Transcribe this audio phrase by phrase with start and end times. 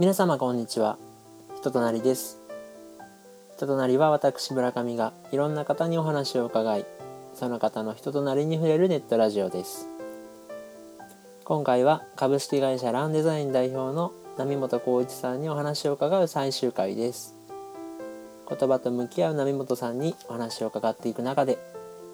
[0.00, 0.96] 皆様こんにちは。
[1.58, 2.38] 人となりです。
[3.54, 6.86] 人となりは私村上がいろんな方にお話を伺い
[7.34, 9.86] その方の人となりに触れるネットラジオです。
[11.44, 17.34] 今回は株式会社ランデザイン代表の波本浩一さんにお話を伺う最終回です。
[18.48, 21.58] 言葉と向き合う波本さんにお話を伺っていく中で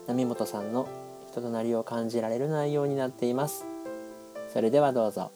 [0.09, 0.89] 波本さんの
[1.31, 3.65] 人となりを感じられる内容になっています。
[4.53, 5.31] それではどうぞ。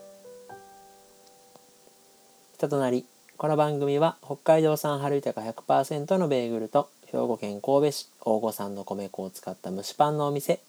[2.60, 3.06] 人となり
[3.38, 10.60] この番組は北海道産春豊100%のベーグルと兵庫県神戸市大御産の米粉を使った蒸しパンのお店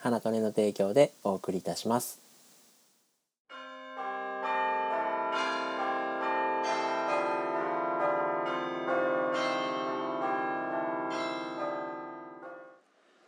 [0.00, 2.18] 花と根の提供でお送りいたします。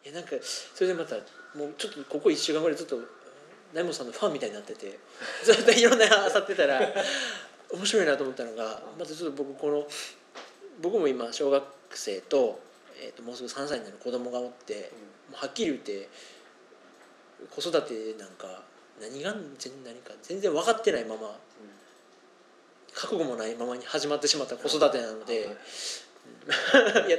[0.05, 0.31] いやなんか
[0.75, 1.15] それでまた
[1.57, 2.99] もうちょっとここ1週間ぐらいずっと
[3.73, 4.99] 大門さんのファンみたいになってて
[5.45, 6.81] ずっといろんなあさってたら
[7.73, 9.87] 面白いなと思ったのがまずちょっと僕この
[10.81, 12.61] 僕も今小学生と,、
[13.01, 14.93] えー、ともうすぐ3歳になる子供がおって、
[15.31, 16.09] もうはっきり言って
[17.51, 18.63] 子育てなんか
[19.01, 21.37] 何が全何か全然分かってないまま
[22.95, 25.41] 覚悟もないままに始まってしまった子育てなので、
[27.07, 27.19] いや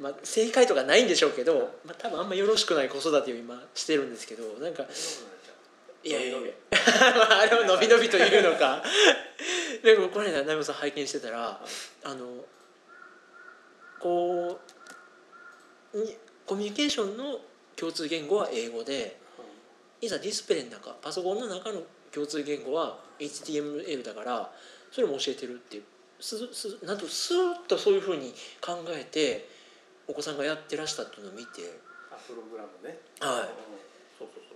[0.00, 4.84] まあ、正解とかないんでしょうけど、まあ、多分あんまよろしくない子育てを今してるんですけどなんか
[6.02, 6.50] いやいやいや
[7.40, 8.82] あれを伸び伸びというのか
[9.82, 11.60] でもこの間ナミさん拝見してたら
[12.04, 12.26] あの
[14.00, 14.60] こ
[15.94, 17.38] うにコミュニケーションの
[17.76, 19.18] 共通言語は英語で
[20.00, 24.50] いざディスプレイの中パソコンの中の共通言語は HTML だから
[24.90, 25.82] それも教えてるっていう。
[26.20, 29.48] すすなんとスーッとそういうふうに考えて
[30.06, 31.62] お子さんがやってらしたっていうのを見て。
[32.12, 32.98] あプログラムね。
[33.20, 33.48] は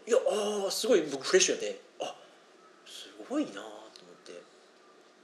[0.06, 0.10] い。
[0.10, 1.80] いやあーすごい僕フレッシュやで。
[2.02, 2.14] あ
[2.86, 3.72] すごいなと思っ
[4.26, 4.32] て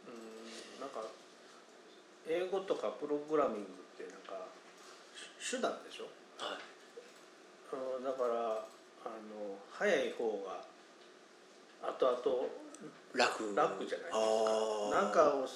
[0.09, 1.05] うんなんか
[2.31, 4.47] 英語とかプログラミングってなんか
[5.43, 6.07] 手手段でしょ？
[6.39, 6.59] はい。
[7.99, 8.65] うんだから
[9.05, 12.49] あの早い方が後々
[13.15, 13.55] 楽。
[13.57, 15.03] 楽じゃないですか。
[15.03, 15.49] なんかを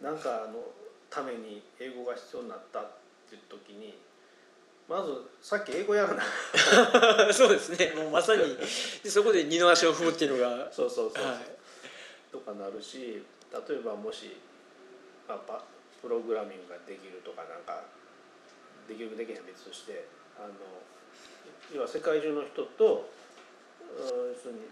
[0.00, 0.62] なんかの
[1.10, 2.90] ために英語が必要になったっ
[3.28, 3.98] ていう時に
[4.88, 6.22] まずさっき英語やるな。
[7.34, 7.92] そうですね。
[7.96, 8.56] もうまさに
[9.02, 11.36] でそこで二の足を踏むっていうのがそうそうそうはい。
[12.30, 13.22] とかなるし
[13.68, 14.36] 例えばもし、
[15.28, 15.64] まあ、パ
[16.04, 17.88] プログラミングができるとかなんか
[18.84, 20.04] できるできへんは別として。
[20.34, 20.52] あの
[21.72, 23.08] 要は世界中の人と
[23.80, 24.66] うん要するに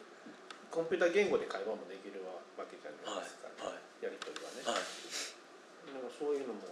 [0.70, 2.20] コンピューター言語で会話もできる
[2.58, 4.66] わけじゃないですか、はいやり取りはね。
[4.66, 4.82] はい。
[5.94, 6.66] なんかそういうのも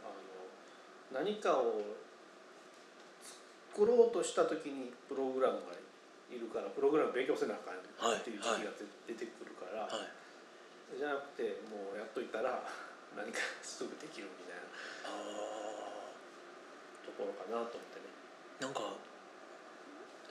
[0.00, 0.08] あ
[1.12, 1.84] の何かを
[3.76, 5.76] 作ろうとした時にプログラムが
[6.32, 8.72] いるからプログラム勉強せなあかんっていう時期が
[9.04, 10.96] 出てくるから、はい。
[10.96, 12.64] じゃなくてもうやっといたら
[13.16, 14.62] 何かすぐできるみたいな
[15.04, 16.10] あ
[17.04, 18.06] ところかなと思ってね。
[18.60, 18.80] ーなんか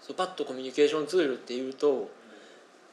[0.01, 2.09] そうパッとコミュニケーションツールっていうと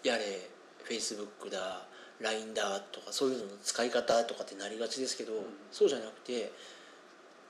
[0.03, 0.49] やれ
[0.89, 1.87] Facebook だ
[2.21, 5.37] LINE だとかそういうのの使い方とかってなりがちですけど、ん。
[5.71, 6.53] そうじゃなくて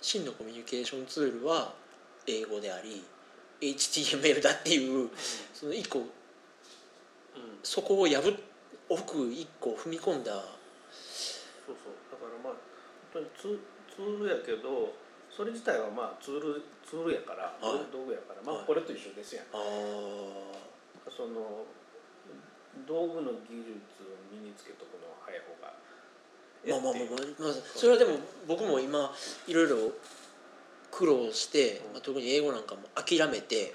[0.00, 1.72] 真のコミュニケーションツールは
[2.26, 3.04] 英語であり
[3.60, 5.08] HTML だっていう
[5.54, 6.06] その一個うん。
[7.62, 8.22] そこを破っ
[8.88, 10.32] 奥一個踏み込んだ
[11.66, 11.94] そうそう
[13.36, 14.94] ツールやけど
[15.30, 17.92] それ自体はまあツールツールやから、はい。
[17.92, 18.62] 道具やからまはい。
[18.62, 19.44] あこれと一緒ですやん。
[19.52, 21.10] あー。
[21.10, 21.64] その
[22.86, 25.72] 道具の技術を身につけとくのは早い方が
[26.68, 29.10] まあまあまあ、まあ、それはでも僕も今
[29.46, 29.76] いろいろ
[30.90, 33.72] 苦労して、まあ、特に英語なんかも諦めて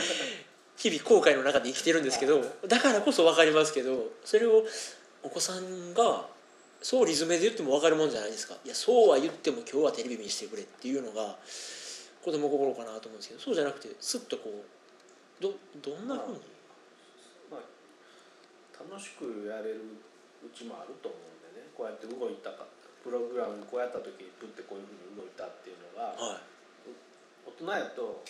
[0.76, 4.64] 日々後悔の中で生きてるんですけどだからこそ分かりますけどそれを
[5.22, 6.26] お子さんが
[6.82, 8.56] そうリズムで言っても分かるもんじゃないですか。
[8.64, 11.36] いやそうは言っても今日はテレビ見してくれっていうのが
[12.24, 16.40] 子供心かなと思うんですけどそうじゃなくてスッとこうどどんなふうに、
[17.50, 17.64] まあ、
[18.76, 19.80] 楽しくやれる
[20.44, 21.68] うちもあると思うんでね。
[21.76, 22.64] こうやって動いたか
[23.04, 26.50] プログラムこうやった時プッてこういうふうに動いたっていうのがはい
[27.44, 28.24] 大人やと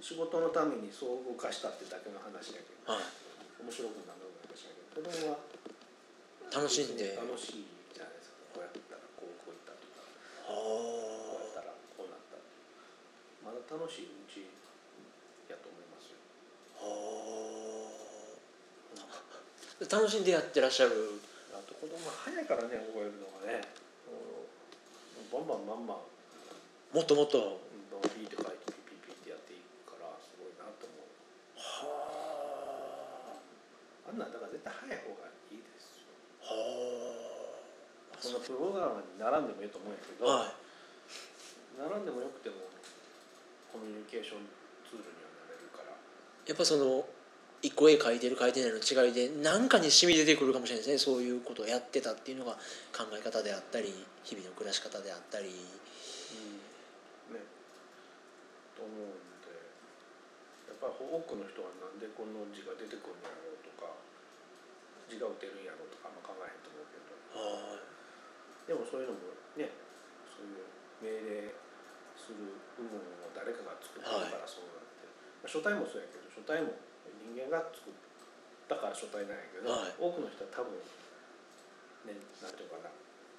[0.00, 5.38] 仕事のためにそう動かしたってだけの話だけどはい、面白くなる話だけど子供は
[6.54, 7.18] 楽しんで。
[7.18, 10.06] 楽しいじゃないですかこうやったらこう動いたとか
[10.46, 12.38] こうやったらこうなった
[13.42, 14.46] まだ楽しいうち
[15.50, 16.22] やと思いますよ
[16.78, 17.90] は
[19.02, 21.18] あ楽しんでやってらっしゃる
[21.50, 23.66] あと子供は早いからね覚えるのがね
[25.34, 25.98] バンバンバンバン
[26.94, 27.58] もっともっと
[28.14, 31.02] ピーって書いてピピピってやっていくからすごいなと思う。
[31.58, 33.42] は
[34.06, 34.14] あ。
[34.14, 35.33] んなんだから絶対早い方が
[38.24, 40.56] そんなプログラマーに並んでもいいと思うんやけど、は
[41.76, 42.56] 並んでもよくても
[43.68, 44.48] コミュニケーション
[44.88, 45.92] ツールにはなれるから。
[45.92, 46.00] い
[46.48, 47.04] やっぱその
[47.60, 51.12] 一個絵描いてる描いてないの違いで何かに染み出てくるかもしれないですね。
[51.12, 52.56] そういうことをやってたっていうのが
[52.96, 53.92] 考え方であったり
[54.24, 55.52] 日々の暮らし方であったり。
[55.52, 57.44] ね。
[58.72, 59.52] と思うんで。
[60.72, 63.92] やっぱり多くの人はなんでこの字が出てくるんやろうとか
[65.12, 67.12] 字が打てるんやろうとかあんま考えへんと思うけど。
[67.36, 67.84] は
[68.66, 69.70] でもそういうのもね
[70.24, 70.64] そういう
[71.04, 71.54] 命令
[72.16, 75.04] する部分を誰かが作ってるからそうなって、
[75.44, 76.80] まあ書体もそうやけど書体も
[77.20, 77.92] 人間が作っ
[78.68, 79.92] たから書体なんやけど、はい。
[80.00, 80.72] 多くの人は多分
[82.08, 82.88] ねなんていうかな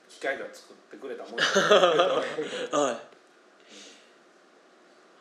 [0.10, 2.26] 機械が作ってくれたもんやと思う。
[2.38, 2.86] けどい。
[2.86, 3.02] はい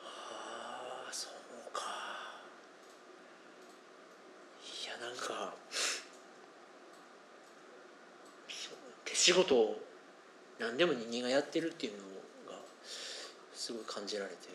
[0.05, 1.33] はあそう
[1.73, 1.81] か。
[4.61, 5.55] いやなんか
[8.49, 9.81] そう手仕事を
[10.59, 12.05] 何でも人間がやってるっていうの
[12.51, 12.59] が
[13.53, 14.49] すごい感じられて。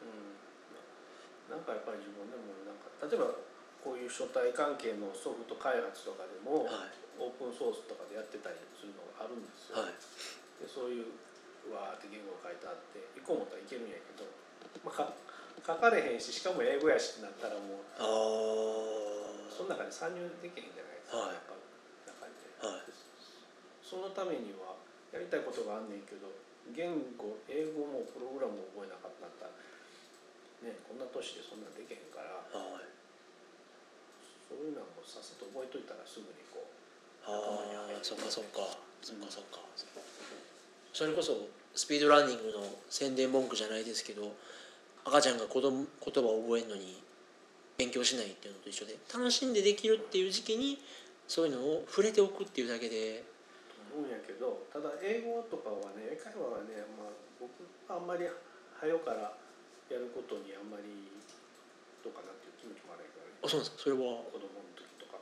[0.00, 1.54] うん。
[1.54, 3.32] なんかやっぱり自分でもなんか例えば
[3.84, 6.94] こういう書体関係のソフト開発とかでも、はい。
[7.18, 9.98] オープンソースとかでやってたりするのがあるんですよ、はい。
[10.62, 11.10] でそういう
[11.74, 14.22] わーって言語が書いてあって行こう思ったらいけるんやけど、
[14.86, 15.10] まあ、か
[15.66, 17.90] 書かれへんししかも英語やしってなったらもう
[19.50, 21.42] その中に参入できへんじゃないですか、はい。
[21.42, 21.58] やっぱ
[22.06, 22.94] 中で、はい。
[23.82, 24.77] そのためには
[25.12, 26.28] やりたいことがあんねんけど
[26.76, 29.48] 言語英語もプログラムも覚えなかったら
[30.64, 32.88] ねこんな年でそんなんできへんからはい。
[34.48, 36.68] そういうのもさっさと覚えといたらすぐにこう
[37.28, 38.64] ああそっかそっか。
[39.00, 39.60] そっかそっか。
[40.92, 44.32] それこそスピードランニングの宣伝文句じゃないですけど
[45.04, 47.00] 赤ちゃんが子供言葉を覚えるのに
[47.76, 50.78] 勉強しないっていうのと一緒で楽しんでできるっていう時期に
[51.28, 53.22] そういうのを触れておくっていうだけで
[53.94, 57.50] 思うんやけどただ英語とかはね英会話はね、まあ、僕
[57.88, 58.28] はあんまり
[58.76, 59.34] 早から
[59.88, 61.08] やることにあんまり
[62.04, 63.34] どうかなっていう気持ちもあるけどね。
[63.42, 63.88] あそうなんですか？
[63.88, 64.22] それは？
[64.28, 65.18] 子供の時とか。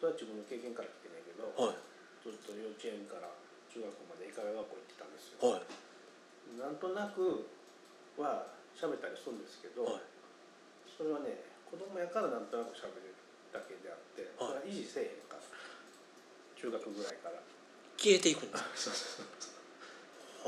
[0.00, 1.78] それは自分の経験から来てないけど、はい。
[2.24, 3.30] ずっと幼稚園から
[3.70, 5.68] 中学校まで英会話学校行ってたんですよ、はい。
[6.58, 7.46] なんとなく
[8.18, 10.06] は喋ったりするんですけど、はい。
[10.88, 13.14] それはね子供やからなんとなく喋る
[13.54, 15.46] だけであってそれは維持せえへんから。
[16.58, 17.38] 中学ぐらいから
[17.98, 18.62] 消えていくんです。
[18.88, 19.28] そうそう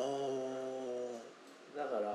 [0.00, 1.20] は
[1.76, 2.06] だからあん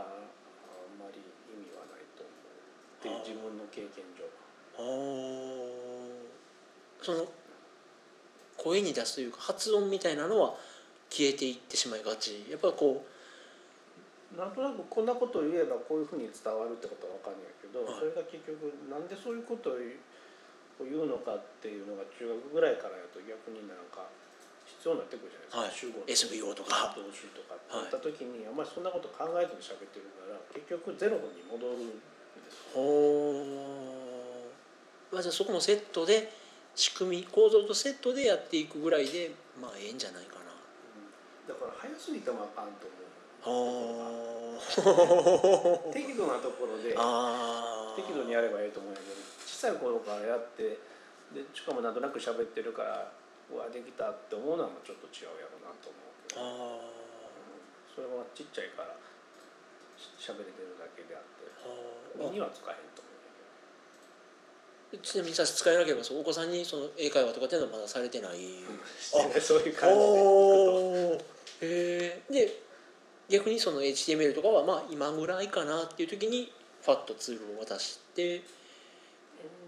[0.97, 1.19] まり
[1.51, 2.55] 意味はないと思う
[2.99, 4.23] っていう自分の経験上。
[4.79, 5.65] ああ。
[7.03, 7.27] その
[8.57, 10.55] 声に出すというか発音みたいなのは
[11.09, 12.49] 消えていってしまいがち。
[12.49, 13.05] やっぱこ
[14.37, 17.99] なんとなくこんなことを言えばこういうふうに伝わるってことは分かんないけど、はい。
[17.99, 19.77] それが結局なんでそういうことを
[20.79, 24.07] 言うのかっていうのが中学ぐらいからやと逆になんか
[24.65, 26.17] 必要になってくるじゃないですか、はい。
[26.17, 26.93] 主語 SVO とか。
[26.97, 27.55] 動詞とか。
[27.55, 32.77] って言った時に、あんまりそんなこと考えずに喋ってるから結局ゼロに戻るんです
[35.11, 36.31] まあじゃあそこもセットで
[36.75, 39.31] 仕組み構造とセットでやっていくぐらいで
[39.61, 40.51] まあええんじゃないかな。
[40.51, 40.53] う
[41.01, 41.47] ん。
[41.47, 43.05] だから早すぎてもあかんと思う。
[43.45, 43.51] あ
[45.93, 50.79] 適度なところであ適度にやればいいと思うんやけど小さい頃からやって
[51.33, 53.11] でしかもなんとなく喋ってるから
[53.53, 57.05] うわできたって思うのはちょっと違うやろうなと思うけど、あうん
[57.93, 58.97] それはちっちゃいから
[59.95, 63.11] し喋れてるだけであってあ身には使えへんと思
[64.93, 68.39] うちなみにさ使えなければそうお子さんにその英会話とかっていうのはまだされてない？
[69.39, 69.95] そういう感じ。
[71.59, 72.61] でへえで
[73.29, 78.43] 逆にその HTML とかはまあ今ぐらいかなっていう時にファッとツールを渡して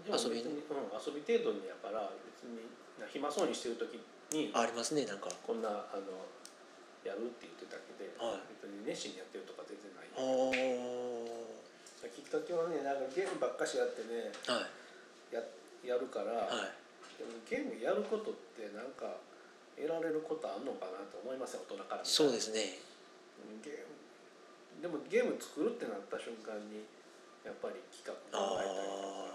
[0.06, 0.50] 遊びに、うん、
[0.94, 2.60] 遊び程度にやから別に
[3.06, 4.00] 暇そうにしてる時
[4.34, 5.30] にありますねなんか。
[5.46, 6.26] こんなあの
[7.06, 8.42] やるって言ってただけで、はい。
[8.50, 10.08] 別に熱心にやってるとか全然ない。
[12.10, 15.34] きっかけはねなんかゲームばっかしやってねはい。
[15.34, 15.40] や
[15.84, 16.74] やるから、はい。
[17.18, 19.18] でもゲームやることってなんか
[19.74, 22.78] 得られることあんのかなと思いますよ大人からそうですね。
[23.62, 23.98] ゲーム
[24.82, 26.86] でもゲーム作るってなった瞬間に
[27.42, 29.10] やっぱり企画あ考えたりとか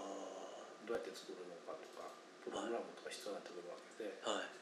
[0.88, 2.08] どうやって作るのかとか
[2.44, 4.52] プログラムとか必要になってくるわけで、はい。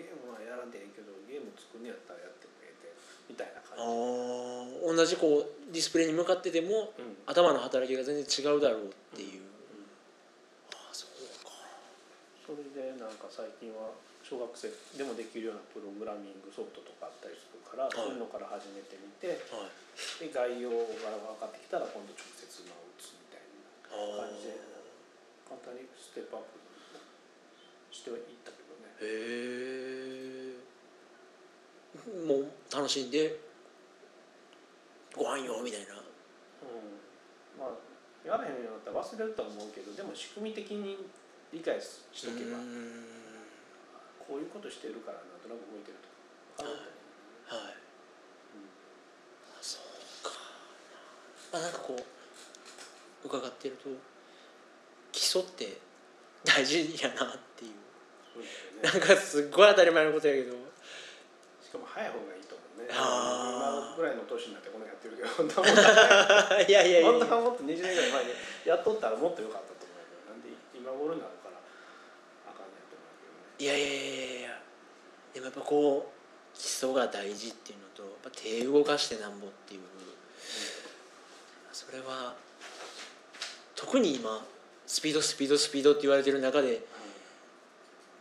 [0.00, 2.94] ゲームはやらんでええけどゲーム作るんやったらやってもええで
[3.28, 7.18] みたいなあ感じ、ー同じこうディスプレイに向かっててもうん。
[7.26, 9.42] 頭の働きが全然違うだろうっていう、
[10.72, 11.12] ああそう
[11.44, 11.52] か。
[12.46, 13.92] それでなんか最近は
[14.24, 17.92] 小学生でもできるようなプログラミングソフトとかあったりするから、い。
[17.92, 19.72] そういうのから始めてみてはい。
[20.22, 20.78] で概要が
[21.34, 23.42] 分かってきたら今度直接まあ打つみたい
[23.90, 24.77] なあ感じで
[25.48, 26.60] 簡単にステップアップ
[27.90, 28.92] してはいったけどね。
[29.00, 30.68] へえ
[32.28, 33.40] もう楽しんで
[35.16, 35.94] ご飯よみたいな。
[35.94, 37.00] うん、
[37.58, 37.72] まあ
[38.26, 40.98] やらへんようになったら忘れるとは思うけどでも仕組み的に
[41.52, 43.18] 理解ししとけばうん。
[44.28, 46.08] こういうことしてるからなんとなく動いてると。
[46.62, 47.00] か分かると
[47.48, 47.80] 思うはい、
[49.56, 50.36] あそうか。
[51.50, 54.17] まあなんかこう伺ってると基
[55.28, 55.76] 礎って
[56.44, 57.76] 大事やなっていう。
[58.32, 58.44] そう
[58.80, 60.56] なんかすっごい当たり前のことやけど。
[61.60, 62.88] しかも早い方がいいと思うね。
[62.96, 64.00] あー。
[64.00, 65.82] 今ぐらいの年になってこのやってるけど本当はもっと
[66.64, 67.12] いやいやいや。
[67.12, 68.30] 本当はもっと20年ぐらい前に
[68.64, 71.60] やっとったらもっと良かったと思うけどなんで今頃になるから
[72.48, 73.60] あかんねんと思うけどね。
[73.60, 74.56] いやいやいやいや。
[75.34, 79.80] でもやっぱこう基礎が大事っていうのとやっぱ手動かしてなんぼっていう。
[81.72, 82.34] それは
[83.76, 84.44] 特に今
[84.88, 86.80] スピードスピードスピードって言われてる中で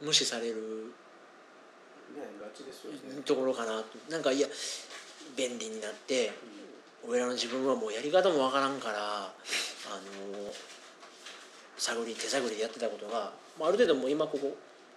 [0.01, 0.93] 無視される
[3.25, 3.85] ところかなと。
[4.11, 4.47] なんかいや
[5.35, 6.31] 便利になって
[7.07, 10.53] 俺らの自分はもうやり方もわからんからあの
[11.77, 14.55] 探り手探りでやってたことが、まあ、ある程度もう今ここ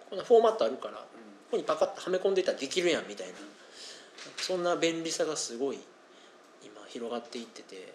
[0.09, 1.05] こんなフォーマットあるからこ
[1.51, 3.33] こにパカッとはめ込んでいったらできるやんみたいな。
[4.37, 5.79] そんな便利さがすごい
[6.63, 7.93] 今広がっていってて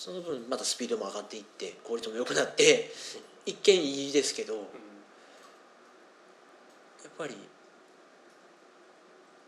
[0.00, 2.88] その分またスピードも上がっていって効率も良くなって
[3.44, 4.64] 一見いいですけどやっ
[7.20, 7.36] ぱり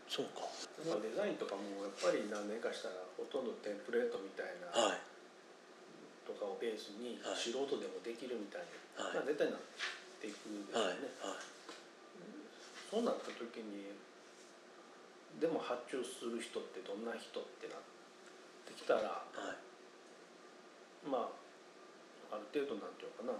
[0.05, 0.45] そうか。
[0.85, 5.01] なんかデザインとかもやっぱり何年かしたらほとんどテンプレートみたいなはい。
[6.21, 7.41] とかをベースにはい。
[7.41, 9.25] 素人でもできるみたいな、はい。
[9.25, 9.65] まあ絶対なっ
[10.21, 11.01] ていくんですよはい。
[11.01, 11.41] ね、はい。
[12.93, 13.89] そうなった時に
[15.41, 17.81] でも発注する人ってどんな人ってなっ
[18.69, 19.62] てきたらはい
[21.05, 21.29] ま
[22.31, 23.39] あある程度なんていうのか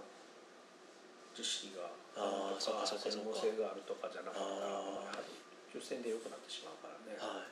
[1.34, 5.18] 知識があるとか専門性があるとかじゃなかったらあー。
[5.18, 5.26] まあ
[5.74, 7.50] 抽選で良くなってしまうからね、はい。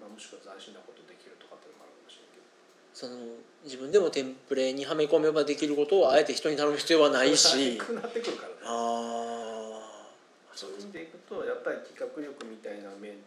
[0.00, 2.48] まあ、もしくは斬新なことできるとかっていうのもあるかもしれないけど。
[2.96, 3.36] その
[3.68, 7.76] 自分でもテンプレにはめ込めばできることをあえて人に頼む必要はないし。
[7.76, 8.64] なってくるからね。
[8.64, 9.84] あ
[10.48, 13.20] あそういう意味でいくとやっぱり企画力みたいな面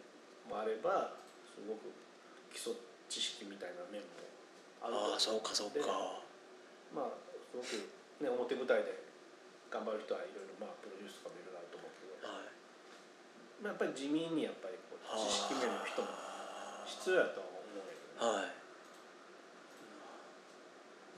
[0.50, 1.14] もあれば
[1.46, 1.94] すごく
[2.52, 2.74] 基礎
[3.08, 4.10] 知識みたいな面も
[4.82, 5.88] あるとああそうかそうでか
[6.90, 7.14] まあ
[7.50, 7.88] すごく
[8.20, 9.02] ね表舞台で
[9.70, 12.52] 頑張る人はいろいろまあプロデュースとかもいろいろあると思うけど、はい。
[13.62, 17.96] まあ、やっぱり地味にやっぱりこう知識面の人もあ必要やとは思うけどね。
[18.20, 18.50] ーはい。
[18.50, 18.52] やっ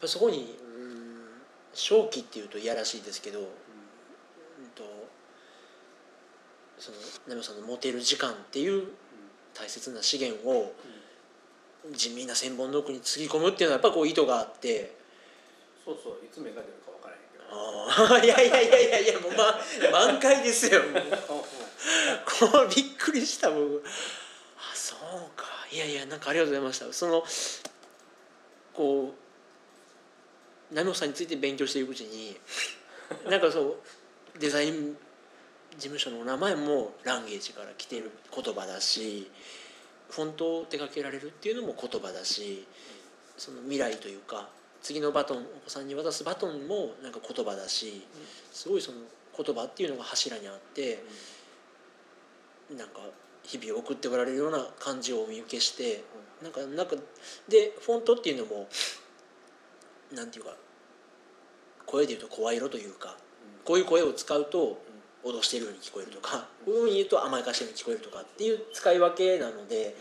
[0.00, 1.42] ぱそこにうん。
[1.74, 3.46] 正気っていうといやらしいですけど、うん。
[4.78, 4.84] と
[6.78, 8.92] そのナミさんの持てる時間っていう
[9.54, 10.74] 大切な資源を
[11.92, 14.96] 地味な千本ノックにつぎ込むっていうのはやっぱこう意図があって。
[15.84, 17.44] そうそういつ芽が出るか分からへんけど。
[17.50, 22.68] ああいやいやいやいやいやもう、ま、満開ですよもう。
[22.74, 23.82] びっくりした僕。
[24.56, 24.98] あそう
[25.36, 25.44] か。
[25.70, 26.92] いやいやなんかありがとうございました。
[26.92, 27.22] その
[28.72, 29.12] こ
[30.72, 32.36] う波本さんについて勉強していくうちに
[33.28, 33.76] なんかそう
[34.38, 34.96] デザイン
[35.76, 39.30] 事務所のお名前もランゲージから来てる言葉だし
[40.14, 42.66] フォントを手掛けられるっていうのも言葉だし
[43.36, 44.48] その未来というか
[44.80, 48.06] 次のバトンお子さんに渡すバトンもなんか言葉だし
[48.52, 48.98] すごいその
[49.36, 51.02] 言葉っていうのが柱にあって
[52.76, 53.00] なんか
[53.42, 56.04] 日々送っておられるような感じをお見受けして
[56.42, 56.94] なんかなんか
[57.48, 58.68] でフォントっていうのも
[60.14, 60.54] なんていうか
[61.86, 63.16] 声で言うと声色というか
[63.64, 64.78] こういう声を使うと
[65.24, 69.96] 脅してるように聞こえるとかこういうふうに言うと甘やかしてるように聞こえるとかっていう使い分けなので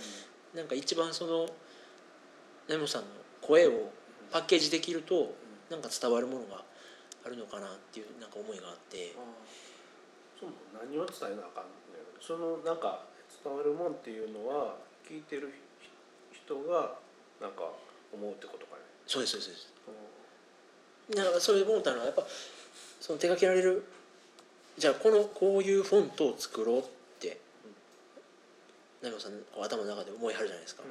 [0.54, 1.48] なんか一番その
[2.70, 3.08] 根本さんの
[3.42, 3.92] 声を
[4.32, 5.34] パッケージできると
[5.70, 6.64] なんか伝わるものが
[7.26, 9.16] あるのかなっていうなんか思いがあって。
[10.40, 11.66] そう何を伝えなあかん
[12.20, 13.06] そのなんか
[13.44, 14.76] 伝わるもんっていうのは
[15.08, 15.54] 聞いてる
[16.32, 16.96] 人が
[17.40, 17.72] なんか
[18.12, 18.82] 思うってことかね。
[19.08, 21.18] そうですそうですそうです。
[21.18, 22.24] だからそれで思ったのはやっぱ
[23.00, 23.84] その手掛けられる
[24.78, 26.84] じゃあこのこういうフォントを作ろうっ
[27.20, 27.40] て
[29.02, 30.84] 成本さん頭の中で思いはるじゃないですか、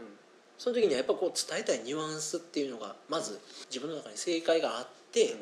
[0.58, 5.36] その時にはやっぱこう伝えたいニュアンスっていうのがまず自分の中に正解があって、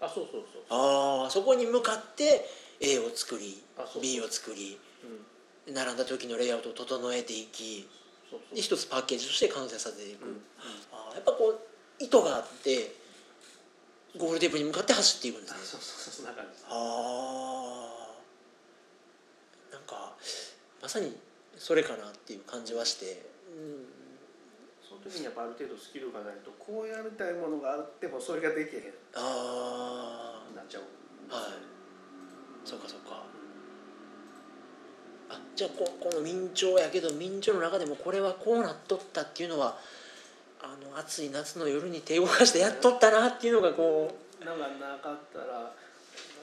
[0.00, 1.22] あそうそうそう。
[1.22, 2.44] ああそこに向かって
[2.80, 4.78] A を作りあそうそう B を作り
[5.66, 5.74] うん。
[5.74, 7.88] 並んだ時のレイアウトを整えていき
[8.30, 8.56] そうそう。
[8.56, 10.40] で一つパッケージとして完成させていく、うん。
[10.92, 12.99] あーやっぱこう意図があって
[14.18, 15.58] ゴールテープに向かって走っていくんですね。
[15.62, 16.62] あそうそうそうそんな感じ。
[16.68, 19.72] あー。
[19.72, 20.16] なんか
[20.82, 21.16] まさに
[21.56, 23.22] それかなっていう感じはして、
[23.54, 23.86] うん、
[24.82, 28.82] その時にやっぱある程度スキルがないとこうやりたいものがあってもそれができへん。
[29.14, 30.82] あなっちゃう
[31.32, 31.52] はい。
[32.64, 33.22] そうかそうか。
[35.30, 39.78] あじゃあここの明朝やけど明朝の中でもこれはこうなっとったっていうのは
[40.62, 45.72] あの暑い夏の夜に手を動かしてやっとったなっていうのがこうなんかなかったらなん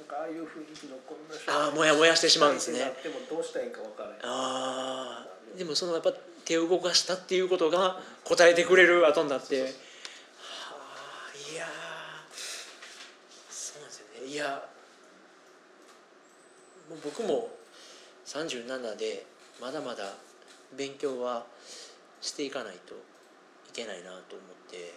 [0.08, 2.80] かああいう雰囲気のこんな人ああもやもやしてしまうんですね。
[2.80, 6.14] なってもどうしたらいいか分からないああでもそのやっぱ
[6.46, 9.62] 手を動かしたっていうことが答えてくれる後になって。
[9.62, 9.74] はあ
[11.54, 11.68] いやー
[13.50, 14.28] そうなんですよね。
[14.28, 14.64] いや
[16.90, 17.50] もう僕も
[18.26, 19.26] 37で
[19.62, 20.14] まだまだ
[20.76, 21.46] 勉強は
[22.22, 22.98] していかないとい
[23.78, 24.94] けないなと思って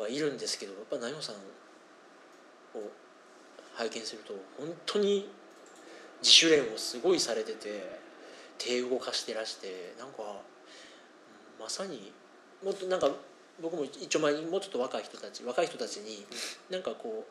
[0.00, 2.90] はいるんですけどやっぱ南陽さんを
[3.74, 5.28] 拝見すると本当に
[6.20, 8.00] 自主練をすごいされてて
[8.56, 12.12] 手動かしてらしてなんかうんまさに
[12.64, 13.10] もっとなんか
[13.60, 16.26] 僕も一応前にもうちょっと若い人たち若い人たちに
[16.70, 17.26] なんかこ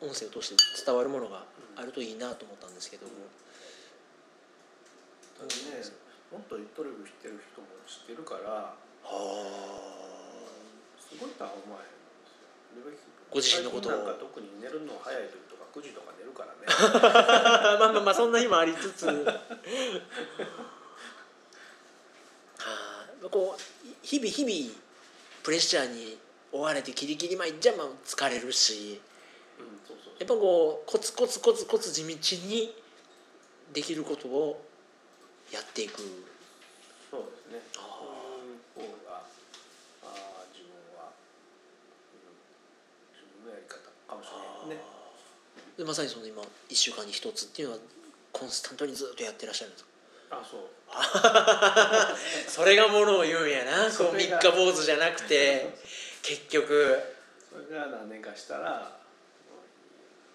[0.00, 1.44] う音声を通して伝わるものが
[1.76, 3.06] あるといいなと思ったんですけど。
[3.06, 3.12] も。
[5.36, 5.84] ただね
[6.30, 8.89] もっとる人も知ってるからはあ
[10.98, 11.86] すごいとは思わへん
[12.80, 13.12] んですよ。
[13.30, 16.66] ご自身のことをなんか特に寝るの早い時とか9時とか寝るからね。
[17.78, 19.06] まあまあまあそんな日もありつつ。
[19.06, 19.42] は
[22.58, 23.28] あ。
[23.30, 23.60] こう
[24.02, 24.76] 日々日々
[25.42, 26.18] プレッシャーに
[26.52, 29.00] 追われてキリキリ前じゃまあ疲れるし。
[29.58, 32.08] うんそうそうやっぱこうコツコツコツコツ地道
[32.46, 32.74] に
[33.72, 34.64] できることを
[35.50, 36.02] やっていく。
[37.10, 37.62] そうですね。
[37.76, 38.39] あそういう
[38.74, 39.22] 方が
[40.02, 41.12] あー自分は、
[42.14, 42.36] うん、
[43.14, 44.38] 自分のやり方かもしれ
[44.70, 44.82] ないね。
[45.76, 47.80] でまさにその今1週間に一つっていうのは
[48.32, 49.90] コンスタントにずっとやってらっしゃるんですか？
[50.30, 50.60] あそう。
[52.50, 53.90] それがものを言うんやな。
[53.90, 55.74] こう三日坊主じゃなくて
[56.22, 56.98] 結局。
[57.50, 59.00] それが何年かしたら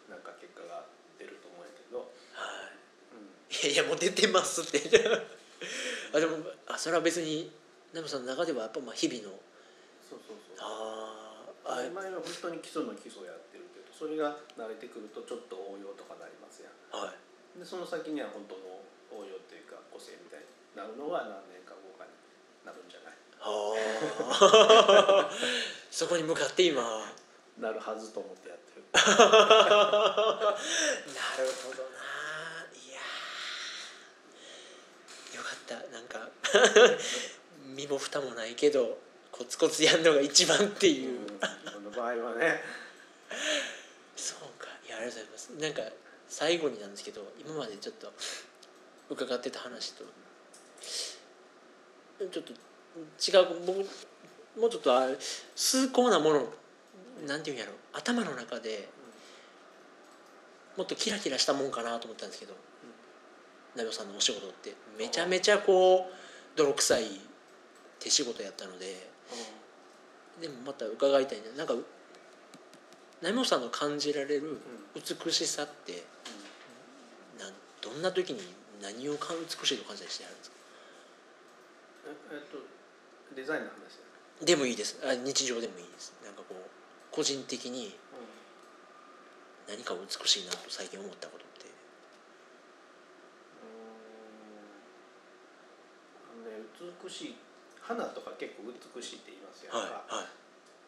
[0.07, 0.83] うんなんか結果が
[1.17, 1.99] 出ると思うんやけど、
[2.33, 2.71] はい。
[3.13, 4.81] うん、いやいやもう出てますって。
[6.13, 7.51] あでもあそれは別に
[7.95, 9.31] ナムさんの中ではやっぱまあ日々の
[10.03, 10.59] そうそうそう。
[10.59, 16.75] あーあ前前は本当に基礎の基礎をやってるけどそれが慣れてくるとちょっと応用とかなりますやん。
[16.91, 17.17] はい。
[17.57, 18.83] でその先には本当の
[19.15, 22.11] 応用っていうか個性みたいになるのが何年か後かに
[22.67, 23.15] なるんじゃない？
[23.39, 25.31] あー。
[25.89, 26.83] そこに向かって今。
[26.83, 29.47] なるなるはずと思ってやって るほどな。
[32.75, 35.37] いやー。
[35.37, 35.75] よかった。
[35.87, 36.27] なんか
[37.75, 38.97] 身も蓋もないけど
[39.31, 41.27] コツコツやるのが一番っていう、うん
[41.71, 42.61] その場合はね。
[44.15, 44.67] そうか。
[44.87, 45.49] いやありがとうございます。
[45.61, 45.81] なんか
[46.27, 48.11] 最後になんですけど今までちょっと
[49.09, 50.03] 伺ってた話と
[52.31, 53.77] ちょっと違う僕
[54.59, 55.07] もうちょっとあ
[55.55, 56.47] 崇高なもの
[57.27, 57.73] なんていうんやろ。
[57.93, 58.89] 頭の中で
[60.77, 62.53] もっとキラキラしたもんかなと思ったんですけど
[63.75, 64.73] 成尾さんのお仕事って。
[64.97, 67.03] めちゃめちゃこう泥臭い
[67.99, 69.09] 手仕事やったので
[70.41, 71.51] でもまた伺いたいな。
[71.57, 71.75] なんか
[73.21, 74.59] 成尾さんの感じられる
[74.93, 76.03] 美しさって
[77.39, 78.41] なんどんな時に
[78.81, 80.55] 何をか美しいと感じたりしてあるんですか？
[82.05, 82.57] ええっと
[83.35, 84.99] デザインの話でもいいです。
[85.03, 86.13] あ日常でもいいです。
[86.23, 86.57] なんかこう
[87.09, 87.97] 個人的に
[89.67, 91.65] 何か美しいなと最近思ったことって。
[96.35, 96.51] うん。
[96.51, 96.67] ね
[97.03, 97.35] 美しい
[97.85, 100.25] 花とか結構美しいって言いますよ、はいは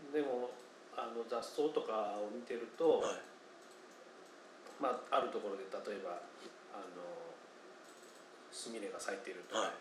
[0.10, 0.50] でも
[0.98, 3.22] あの雑草とかを見てると、いはい。
[4.82, 6.22] まあ、あるところで例えば
[6.74, 7.02] あの
[8.54, 9.78] スミレが咲いてるとかはい。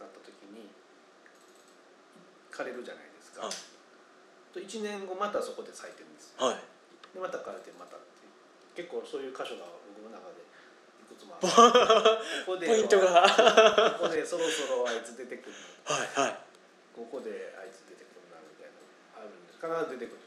[0.00, 0.68] なった時に
[2.52, 3.56] 枯れるじゃないですか、はい。
[4.52, 6.48] と1年後またそこで咲いてるんですよ。
[6.48, 6.60] はい。
[7.12, 8.24] でまた枯れてまたって
[8.72, 10.44] 結構そういう箇所が僕の中で
[11.40, 11.46] こ
[12.46, 13.22] こでポイントが。
[13.98, 15.54] ここでそろそろあいつ出てくる
[15.86, 16.38] はいはい。
[16.94, 20.22] ここであいつ出てくるなみたいなあるんです必ず出てくる。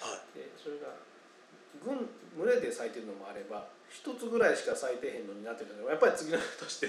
[0.00, 0.38] 時はい。
[0.38, 0.96] でそれが
[1.84, 2.08] 群
[2.40, 6.88] 群れで咲いてるのもあれば一つぐらいしか咲いてへんのになってるのがやっぱり次の人として。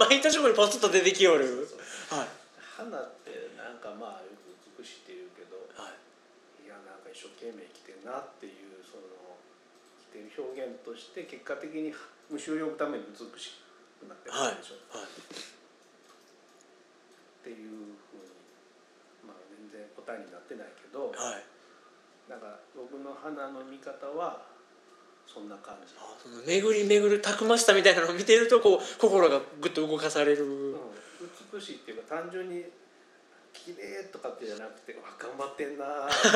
[0.00, 1.68] 毎年ここにポツッと出てきよる。
[2.08, 2.28] はい。
[2.58, 6.64] 花ってなんかまあよく美しいって言うけどはい。
[6.64, 8.71] いやなんか一生懸命生きてんなっていう
[10.12, 11.92] 生きてる表現として結果的に
[12.30, 13.56] 虫を呼ぶために美し
[14.00, 15.08] くなってるはいでしょ、はい。
[15.08, 15.08] っ
[17.42, 18.36] ていうふうに
[19.24, 21.44] まあ全然答えになってないけどはい。
[22.28, 24.52] なんか僕の花の見方は
[25.26, 30.76] そんな感じ、あその巡り巡るたくましさみたいなのを見てるとこう心がぐっと動かされる、うん、
[31.52, 32.64] 美しいっていうか単純に
[33.52, 36.10] 綺麗とかってじゃなくて わ頑張ってんなー。
[36.12, 36.34] そうっ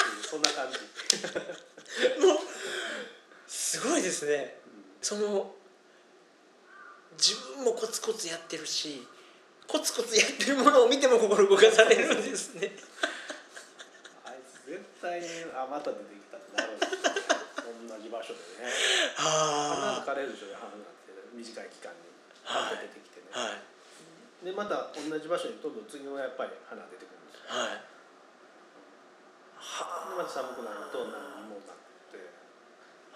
[0.00, 0.78] ていうそんな感じ、
[2.26, 2.38] もう
[3.66, 4.62] すごいですね。
[4.62, 5.50] うんその
[7.18, 9.06] 自分もコツコツやってるし
[9.66, 12.76] コツコツやってるものを見ても心動かされるんですね。
[14.22, 18.70] あいつ絶対にあまた出てきたってなるんですよね同じ場所でね。
[19.18, 21.98] あ花枯れるでしょ花なんて短い期間に
[22.44, 24.46] はい花出てきてね、あはい。
[24.46, 27.50] でまた同じ場所にどんどん次のやっぱり花出てくるんですよ。
[27.50, 27.82] はい。
[30.10, 31.85] でまた寒くなると何にもなって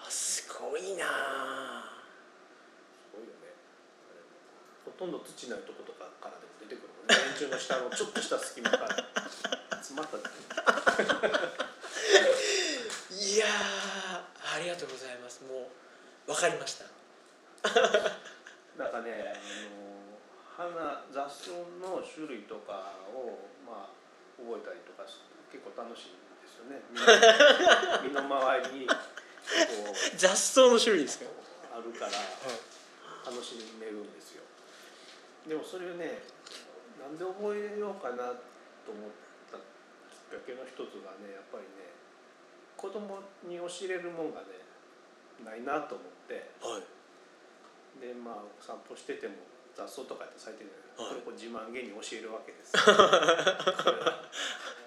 [0.07, 1.05] あすごいな。
[1.07, 2.05] あ
[2.99, 3.53] すごいよね。
[4.85, 7.15] ほとんど土ないとことかからでも出てくるもんね。
[7.15, 9.11] 電柱の下の ちょっとした隙間から。
[9.81, 10.17] 詰まった
[13.11, 15.43] いやーありがとうございます。
[15.45, 15.71] も
[16.27, 16.85] う分かりました。
[18.79, 19.35] なんかね
[20.57, 23.89] あの花雑草の種類とかをまあ
[24.39, 26.83] 覚えたりとかす結構楽しいんですよね。
[28.09, 28.89] 身の回りに
[30.17, 31.27] 雑草の種類ですか？
[31.75, 32.13] あるから
[33.25, 34.43] 楽しめるんですよ。
[35.47, 36.23] でもそれをね
[37.01, 38.17] なんで覚えようかな
[38.85, 39.11] と思っ
[39.51, 41.91] たきっかけの一つがねやっぱりね
[42.77, 44.47] 子供に教えれるもんがね
[45.45, 46.51] ないなと思って。
[46.61, 46.83] はい。
[48.01, 49.35] でまあ散歩してても
[49.75, 51.17] 雑草とかやって咲いてるじゃない。
[51.17, 51.25] はい。
[51.25, 52.73] これこう自慢げに教えるわけです。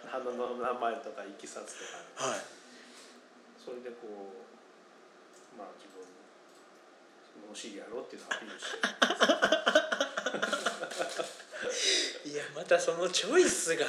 [0.08, 1.74] 花の名前とかいきさつ
[2.16, 2.40] とか、はい。
[3.58, 4.53] それでこう
[5.58, 6.04] まあ自分
[7.54, 8.66] 物知りやろうっていうのをアピールし。
[12.24, 13.86] て いやまたそのチョイスが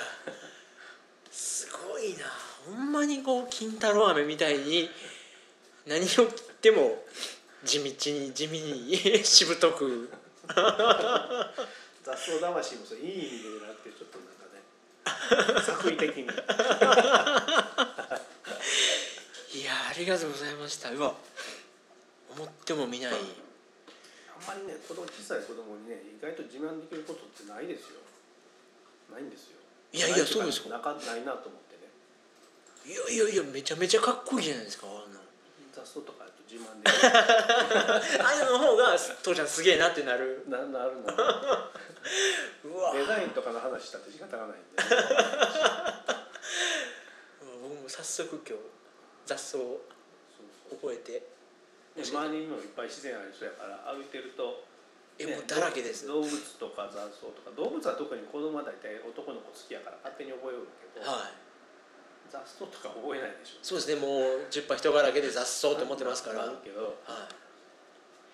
[1.30, 2.26] すごいな。
[2.66, 4.90] ほんまにこう金太郎飴みたいに
[5.86, 6.26] 何を切っ
[6.60, 7.04] ても
[7.64, 10.10] 地道に地味にしぶとく。
[12.04, 15.62] 雑草魂もそれいい意味でなくてちょっとなんかね。
[15.64, 16.24] 作為的に。
[19.54, 20.90] いやありがとうございました。
[20.90, 21.14] うわ
[22.36, 23.12] 思ってもみない。
[23.12, 23.18] あん
[24.46, 28.00] まりね子供小さい子供にね意外と自慢できることってないですよ。
[29.12, 29.58] ないんですよ。
[29.92, 31.86] いやいやそうですかなかないなと思ってね。
[32.84, 35.20] いやいやいやめちゃめちゃかっこいいじゃないですかあんな。
[35.72, 36.94] 雑草とか自慢でき
[38.22, 40.44] ああいうのの方が父ちゃんすげえなってなる。
[40.46, 41.12] るななるな
[42.64, 44.82] うわデザインとかの話したって仕方がないんで
[47.62, 48.62] 僕も早速今日
[49.26, 49.80] 雑草を
[50.70, 51.33] 覚えて
[52.02, 52.50] 周りに。
[52.50, 54.64] もいっぱい自然ありそうやから歩いてると
[55.18, 56.06] ねえもうだらけです。
[56.08, 61.34] 動物とか雑草とか動物は特に子供は大体男の子好きやから勝手に覚えるんだけど、はい。
[62.32, 63.62] 雑草とか覚えないでしょ。
[63.62, 64.08] そうですねも
[64.42, 66.90] う10羽人柄けで雑草って思ってますから、あはるけどい、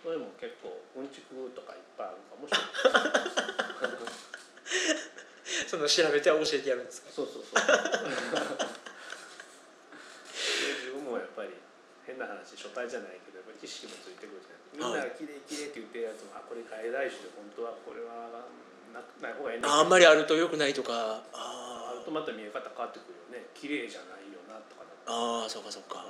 [0.00, 2.72] それも結構うんちくとかいっぱいあるかもしれない
[5.68, 7.10] その調べては教えてやるんですか？
[7.12, 7.54] そうそうそう。
[7.60, 7.68] で
[10.80, 11.50] 自分もやっぱり
[12.06, 13.29] 変な話初対じゃないけど
[13.60, 14.60] 知識もついてくるじゃない。
[14.72, 18.48] みんなが綺麗綺麗って言ってるやつもあこれ外来種で本当はこれは
[18.90, 19.68] なない方がいいね。
[19.68, 21.20] ああんまりあると良くないとか。
[21.32, 23.46] ああるとまた見え方変わってくるよね。
[23.54, 26.06] 綺麗じゃないよなとかあああそうかそうか。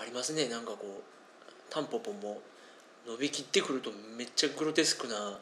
[0.00, 1.02] ありますねなんかこう
[1.70, 2.40] タンポポも
[3.06, 5.38] 伸びきってくるとめっちゃグロテスクなうん。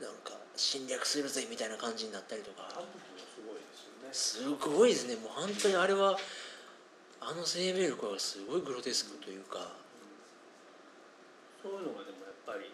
[0.00, 2.68] なんか侵略するぜみたいな感じになったりとか。
[2.70, 4.58] すごいですよね。
[4.62, 5.16] すごいですね。
[5.16, 6.16] もう本当にあれは
[7.28, 9.58] あの生命力はすごいグロテスクというか。
[11.62, 12.72] そういうのがでもやっぱり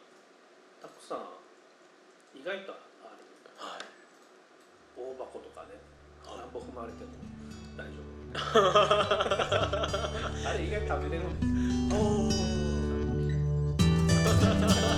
[0.81, 2.77] たくさん意外とあ
[3.19, 3.27] る。
[3.59, 3.83] はい。
[4.97, 5.75] 大箱とかね。
[6.25, 6.39] はい。
[6.39, 7.11] 何本踏まれても。
[7.75, 8.15] 大丈夫。
[10.49, 11.43] あれ意外と食べれるんで
[12.31, 12.47] す
[14.89, 14.94] よ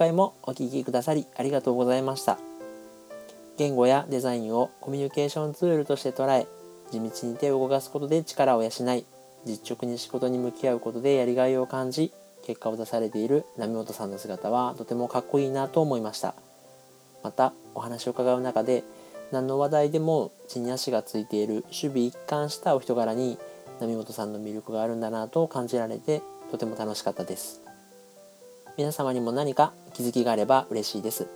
[0.00, 2.38] 回もお聞きくださりありがとうございました。
[3.58, 6.46] 言語やデザインをコミュニケーションツールとして捉え
[6.90, 9.04] 地道に手を動かすことで力を養い
[9.44, 12.14] 実直に仕事に向き合うことでやりがいを感じ
[12.46, 16.34] 結果を出されている波本さんの姿はとてもかっこいいなと思いました。
[17.22, 18.82] またお話を伺う中で
[19.30, 23.36] 何の話題でも地に足がついている守備一貫したお人柄に
[23.80, 27.59] 波本さんの魅力があるんだなと感じられてとても楽しかったです。
[28.76, 31.28] 皆様にも何か気づきがあれば嬉しいです。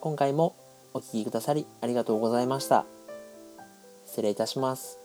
[0.00, 0.54] 今回も
[0.94, 2.84] お聴きくださりありがとうございました。
[4.06, 4.99] 失礼いたします。